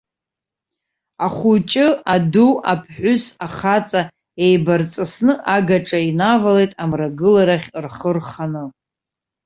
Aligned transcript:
Ахәыҷы, 1.25 1.87
аду, 2.13 2.51
аԥҳәыс, 2.71 3.23
ахаҵа 3.45 4.01
еибарҵысны 4.43 5.33
агаҿа 5.55 5.99
инавалеит 6.09 6.71
амрагыларахь 6.83 7.67
рхы 7.83 8.11
рханы. 8.17 8.63